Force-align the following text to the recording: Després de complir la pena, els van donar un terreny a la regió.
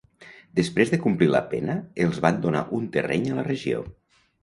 Després 0.59 0.91
de 0.93 0.99
complir 1.03 1.27
la 1.35 1.43
pena, 1.53 1.77
els 2.07 2.19
van 2.27 2.43
donar 2.49 2.65
un 2.81 2.91
terreny 2.99 3.33
a 3.33 3.41
la 3.41 3.49
regió. 3.55 3.89